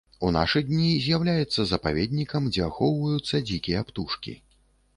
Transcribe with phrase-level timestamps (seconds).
[0.27, 4.37] У нашы дні з'яўляецца запаведнікам, дзе ахоўваюцца дзікія птушкі.